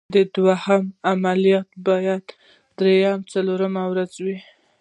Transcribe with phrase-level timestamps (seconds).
[0.15, 2.13] د دوهم عملیات په
[2.77, 4.13] دریمه څلورمه ورځ.